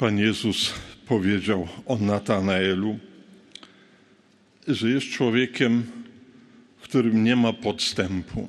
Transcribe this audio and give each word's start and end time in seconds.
Pan 0.00 0.18
Jezus 0.18 0.74
powiedział 1.06 1.68
o 1.86 1.96
Natanaelu, 1.98 2.98
że 4.68 4.90
jest 4.90 5.06
człowiekiem, 5.06 5.82
w 6.78 6.82
którym 6.82 7.24
nie 7.24 7.36
ma 7.36 7.52
podstępu. 7.52 8.48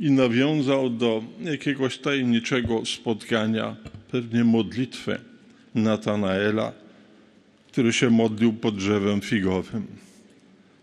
I 0.00 0.10
nawiązał 0.10 0.90
do 0.90 1.24
jakiegoś 1.40 1.98
tajemniczego 1.98 2.86
spotkania, 2.86 3.76
pewnie 4.10 4.44
modlitwę 4.44 5.18
Natanaela, 5.74 6.72
który 7.72 7.92
się 7.92 8.10
modlił 8.10 8.52
pod 8.52 8.76
drzewem 8.76 9.20
figowym. 9.20 9.86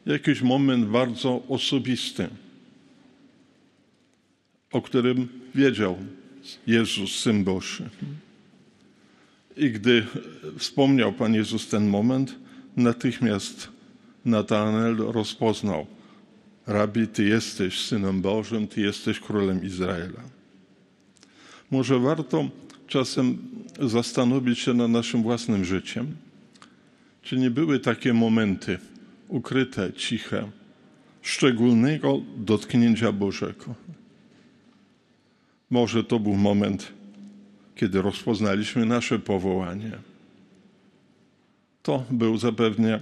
Jakiś 0.05 0.41
moment 0.41 0.85
bardzo 0.85 1.43
osobisty, 1.47 2.27
o 4.71 4.81
którym 4.81 5.27
wiedział 5.55 5.97
Jezus, 6.67 7.19
Syn 7.19 7.43
Boży. 7.43 7.89
I 9.57 9.71
gdy 9.71 10.05
wspomniał 10.57 11.13
Pan 11.13 11.33
Jezus 11.33 11.67
ten 11.67 11.87
moment, 11.87 12.35
natychmiast 12.77 13.67
Natanael 14.25 14.95
rozpoznał, 14.95 15.87
Rabi, 16.67 17.07
Ty 17.07 17.23
jesteś 17.23 17.79
Synem 17.79 18.21
Bożym, 18.21 18.67
Ty 18.67 18.81
jesteś 18.81 19.19
Królem 19.19 19.63
Izraela. 19.63 20.21
Może 21.71 21.99
warto 21.99 22.49
czasem 22.87 23.37
zastanowić 23.81 24.59
się 24.59 24.73
nad 24.73 24.91
naszym 24.91 25.23
własnym 25.23 25.65
życiem, 25.65 26.15
czy 27.21 27.37
nie 27.37 27.51
były 27.51 27.79
takie 27.79 28.13
momenty 28.13 28.79
ukryte, 29.27 29.93
ciche, 29.93 30.51
szczególnego 31.21 32.21
dotknięcia 32.37 33.11
Bożego. 33.11 33.75
Może 35.69 36.03
to 36.03 36.19
był 36.19 36.35
moment, 36.35 36.91
kiedy 37.79 38.01
rozpoznaliśmy 38.01 38.85
nasze 38.85 39.19
powołanie. 39.19 39.91
To 41.83 42.03
był 42.11 42.37
zapewne 42.37 42.99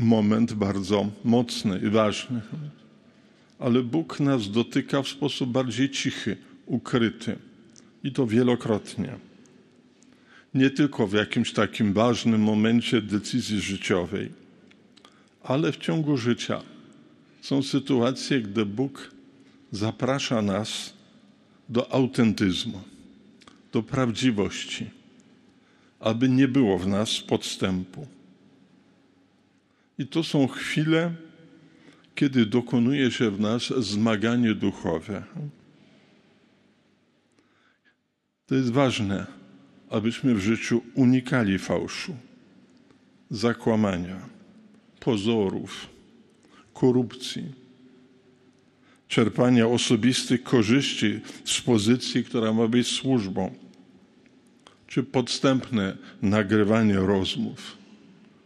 moment 0.00 0.52
bardzo 0.52 1.10
mocny 1.24 1.80
i 1.86 1.90
ważny. 1.90 2.40
Ale 3.58 3.82
Bóg 3.82 4.20
nas 4.20 4.50
dotyka 4.50 5.02
w 5.02 5.08
sposób 5.08 5.50
bardziej 5.50 5.90
cichy, 5.90 6.36
ukryty 6.66 7.36
i 8.04 8.12
to 8.12 8.26
wielokrotnie. 8.26 9.12
Nie 10.54 10.70
tylko 10.70 11.06
w 11.06 11.12
jakimś 11.12 11.52
takim 11.52 11.92
ważnym 11.92 12.40
momencie 12.40 13.02
decyzji 13.02 13.60
życiowej, 13.60 14.30
ale 15.42 15.72
w 15.72 15.76
ciągu 15.76 16.16
życia. 16.16 16.62
Są 17.40 17.62
sytuacje, 17.62 18.40
gdy 18.40 18.66
Bóg 18.66 19.10
zaprasza 19.72 20.42
nas 20.42 20.94
do 21.68 21.92
autentyzmu, 21.92 22.93
do 23.74 23.82
prawdziwości, 23.82 24.90
aby 26.00 26.28
nie 26.28 26.48
było 26.48 26.78
w 26.78 26.86
nas 26.86 27.20
podstępu. 27.20 28.06
I 29.98 30.06
to 30.06 30.22
są 30.22 30.46
chwile, 30.48 31.14
kiedy 32.14 32.46
dokonuje 32.46 33.10
się 33.10 33.30
w 33.30 33.40
nas 33.40 33.62
zmaganie 33.62 34.54
duchowe. 34.54 35.22
To 38.46 38.54
jest 38.54 38.70
ważne, 38.70 39.26
abyśmy 39.90 40.34
w 40.34 40.40
życiu 40.40 40.82
unikali 40.94 41.58
fałszu, 41.58 42.16
zakłamania, 43.30 44.28
pozorów, 45.00 45.88
korupcji, 46.74 47.52
czerpania 49.08 49.66
osobistych 49.66 50.42
korzyści 50.42 51.20
z 51.44 51.60
pozycji, 51.60 52.24
która 52.24 52.52
ma 52.52 52.68
być 52.68 52.86
służbą, 52.86 53.63
czy 54.94 55.02
podstępne 55.02 55.96
nagrywanie 56.22 56.94
rozmów, 56.94 57.76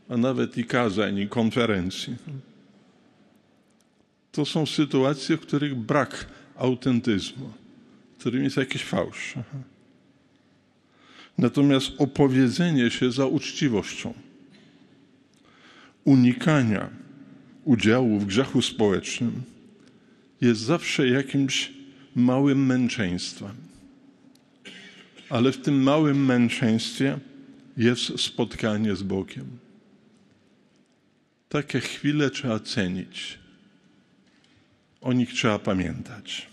a 0.09 0.17
nawet 0.17 0.59
i 0.59 0.65
kazań, 0.65 1.19
i 1.19 1.29
konferencji. 1.29 2.17
To 4.33 4.47
są 4.47 4.67
sytuacje, 4.67 5.37
w 5.37 5.41
których 5.41 5.75
brak 5.75 6.27
autentyzmu, 6.57 7.53
w 8.17 8.21
którym 8.21 8.45
jest 8.45 8.57
jakiś 8.57 8.85
fałsz. 8.85 9.35
Natomiast 11.39 11.91
opowiedzenie 11.99 12.91
się 12.91 13.13
za 13.13 13.27
uczciwością, 13.27 14.15
unikania 16.05 16.91
udziału 17.65 18.19
w 18.19 18.27
grzechu 18.27 18.63
społecznym 18.63 19.43
jest 20.41 20.61
zawsze 20.61 21.09
jakimś 21.09 21.73
małym 22.17 22.67
męczeństwem. 22.67 23.68
Ale 25.31 25.53
w 25.53 25.63
tym 25.63 25.83
małym 25.83 26.25
męczeństwie 26.25 27.19
jest 27.77 28.21
spotkanie 28.21 28.97
z 28.97 29.03
Bogiem. 29.03 29.59
Takie 31.49 31.81
chwile 31.81 32.31
trzeba 32.31 32.61
cenić. 32.61 33.39
O 35.01 35.13
nich 35.13 35.33
trzeba 35.33 35.59
pamiętać. 35.59 36.47